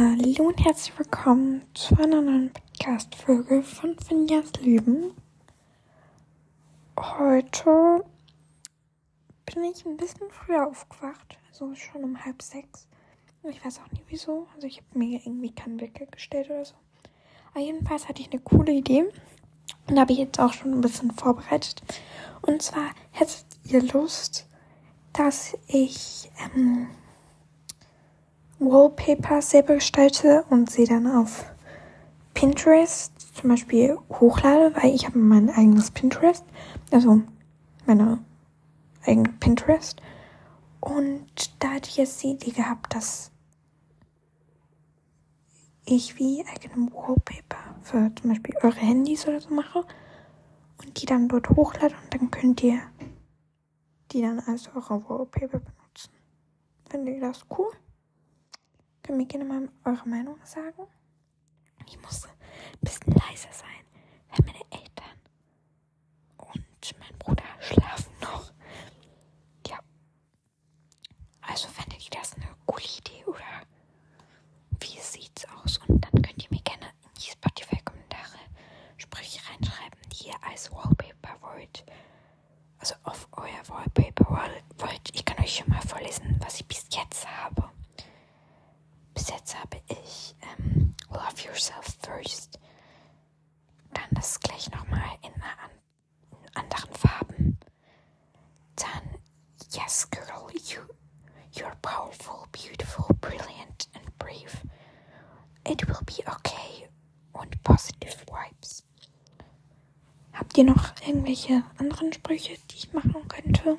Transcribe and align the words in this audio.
Hallo 0.00 0.44
und 0.46 0.64
herzlich 0.64 0.96
willkommen 0.96 1.62
zu 1.74 1.96
einer 1.98 2.20
neuen 2.20 2.52
Podcast-Folge 2.52 3.64
von 3.64 3.98
Finjas 3.98 4.52
Leben. 4.60 5.10
Heute 6.96 8.04
bin 9.44 9.64
ich 9.64 9.84
ein 9.84 9.96
bisschen 9.96 10.30
früher 10.30 10.68
aufgewacht, 10.68 11.36
also 11.48 11.74
schon 11.74 12.04
um 12.04 12.24
halb 12.24 12.42
sechs. 12.42 12.86
Ich 13.42 13.64
weiß 13.64 13.80
auch 13.80 13.90
nicht 13.90 14.04
wieso, 14.06 14.46
also 14.54 14.68
ich 14.68 14.76
habe 14.76 15.00
mir 15.00 15.18
irgendwie 15.18 15.52
keinen 15.52 15.80
Wecker 15.80 16.06
gestellt 16.06 16.48
oder 16.48 16.64
so. 16.64 16.74
Aber 17.50 17.60
jedenfalls 17.60 18.08
hatte 18.08 18.22
ich 18.22 18.30
eine 18.30 18.40
coole 18.40 18.70
Idee 18.70 19.04
und 19.88 19.98
habe 19.98 20.12
ich 20.12 20.18
jetzt 20.20 20.38
auch 20.38 20.52
schon 20.52 20.74
ein 20.74 20.80
bisschen 20.80 21.10
vorbereitet. 21.10 21.82
Und 22.42 22.62
zwar 22.62 22.90
hättet 23.10 23.46
ihr 23.64 23.82
Lust, 23.82 24.46
dass 25.12 25.58
ich 25.66 26.30
ähm, 26.54 26.86
Wallpaper 28.58 29.40
selber 29.40 29.74
gestalte 29.74 30.44
und 30.50 30.70
sie 30.70 30.84
dann 30.84 31.06
auf 31.06 31.44
Pinterest 32.34 33.12
zum 33.34 33.50
Beispiel 33.50 33.98
hochlade, 34.10 34.74
weil 34.76 34.94
ich 34.94 35.06
habe 35.06 35.18
mein 35.18 35.50
eigenes 35.50 35.90
Pinterest, 35.90 36.44
also 36.90 37.22
meine 37.86 38.18
eigene 39.06 39.28
Pinterest. 39.40 40.00
Und 40.80 41.26
da 41.58 41.70
hatte 41.70 41.88
ich 41.88 41.96
jetzt 41.96 42.22
die 42.22 42.30
Idee 42.30 42.50
gehabt, 42.50 42.94
dass 42.94 43.30
ich 45.84 46.18
wie 46.18 46.44
eigene 46.46 46.92
Wallpaper 46.92 47.74
für 47.82 48.12
zum 48.14 48.30
Beispiel 48.30 48.54
eure 48.62 48.76
Handys 48.76 49.26
oder 49.26 49.40
so 49.40 49.54
mache 49.54 49.84
und 50.78 51.00
die 51.00 51.06
dann 51.06 51.28
dort 51.28 51.48
hochlade 51.50 51.94
und 52.02 52.14
dann 52.14 52.30
könnt 52.30 52.62
ihr 52.62 52.80
die 54.12 54.22
dann 54.22 54.40
als 54.40 54.68
eure 54.74 55.08
Wallpaper 55.08 55.58
benutzen. 55.58 56.12
Findet 56.88 57.16
ihr 57.16 57.20
das 57.20 57.46
cool? 57.56 57.70
Könnt 59.08 59.20
mir 59.20 59.26
gerne 59.26 59.46
mal 59.46 59.68
eure 59.86 60.06
Meinung 60.06 60.36
sagen. 60.44 60.82
Ich 61.86 61.98
muss 62.02 62.26
ein 62.26 62.30
bisschen 62.82 63.10
leiser 63.14 63.48
sein, 63.50 63.82
weil 64.28 64.44
meine 64.44 64.64
Eltern 64.68 65.18
und 66.36 66.98
mein 66.98 67.18
Bruder 67.18 67.42
schlafen 67.58 68.12
noch. 68.20 68.52
Ja. 69.66 69.78
Also 71.40 71.68
findet 71.68 72.04
ihr 72.04 72.20
das 72.20 72.34
eine 72.34 72.48
coole 72.66 72.84
Idee 72.84 73.24
oder 73.24 73.62
wie 74.78 75.00
sieht's 75.00 75.46
aus? 75.56 75.78
Und 75.88 76.04
dann 76.04 76.20
könnt 76.20 76.44
ihr 76.44 76.50
mir 76.50 76.60
gerne 76.60 76.88
in 77.04 77.10
die 77.16 77.30
Spotify-Kommentare 77.30 78.40
Sprüche 78.98 79.40
reinschreiben, 79.48 80.00
die 80.12 80.26
ihr 80.26 80.36
als 80.46 80.70
Wallpaper 80.70 81.40
wollt. 81.40 81.82
Also 82.78 82.94
auf 83.04 83.26
euer 83.32 83.68
Wallpaper 83.68 84.28
wollt. 84.76 85.14
Ich 85.14 85.24
kann 85.24 85.38
euch 85.42 85.56
schon 85.56 85.70
mal 85.70 85.80
vorlesen, 85.80 86.38
was 86.42 86.60
ich 86.60 86.66
bis 86.66 86.84
jetzt 86.92 87.26
habe 87.26 87.70
bis 89.18 89.30
jetzt 89.30 89.58
habe 89.58 89.80
ich 89.88 90.36
ähm, 90.58 90.94
Love 91.10 91.42
Yourself 91.44 91.96
First. 92.02 92.60
Dann 93.92 94.04
das 94.12 94.38
gleich 94.58 94.70
nochmal 94.72 95.18
in, 95.22 95.32
in 95.32 96.56
anderen 96.56 96.92
Farben. 96.94 97.58
Dann 98.76 99.20
Yes 99.72 100.08
Girl, 100.10 100.50
you, 100.52 100.80
you're 101.52 101.76
powerful, 101.82 102.46
beautiful, 102.52 103.14
brilliant 103.20 103.88
and 103.94 104.18
brave. 104.18 104.64
It 105.64 105.86
will 105.86 106.02
be 106.06 106.22
okay. 106.26 106.88
Und 107.32 107.62
Positive 107.62 108.16
Vibes. 108.26 108.84
Habt 110.32 110.56
ihr 110.56 110.64
noch 110.64 110.92
irgendwelche 111.06 111.62
anderen 111.78 112.12
Sprüche, 112.12 112.56
die 112.70 112.76
ich 112.76 112.92
machen 112.92 113.28
könnte? 113.28 113.76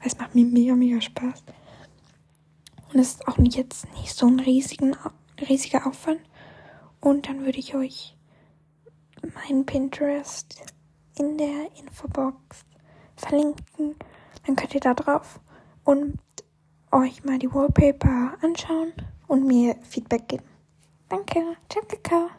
Es 0.00 0.18
macht 0.18 0.34
mir 0.34 0.44
mega, 0.44 0.74
mega 0.74 1.00
Spaß. 1.00 1.44
Und 2.92 2.98
es 3.00 3.08
ist 3.08 3.28
auch 3.28 3.38
jetzt 3.38 3.92
nicht 3.94 4.14
so 4.14 4.26
ein 4.26 4.40
riesigen, 4.40 4.96
riesiger 5.48 5.86
Aufwand. 5.86 6.20
Und 7.00 7.28
dann 7.28 7.44
würde 7.44 7.58
ich 7.58 7.74
euch 7.74 8.15
meinen 9.36 9.64
Pinterest 9.66 10.62
in 11.18 11.38
der 11.38 11.70
Infobox 11.78 12.64
verlinken. 13.16 13.96
Dann 14.46 14.56
könnt 14.56 14.74
ihr 14.74 14.80
da 14.80 14.94
drauf 14.94 15.40
und 15.84 16.18
euch 16.92 17.24
mal 17.24 17.38
die 17.38 17.52
Wallpaper 17.52 18.36
anschauen 18.42 18.92
und 19.26 19.46
mir 19.46 19.76
Feedback 19.82 20.28
geben. 20.28 20.44
Danke. 21.08 21.56
Ciao, 21.68 21.84
Kakao. 21.86 22.30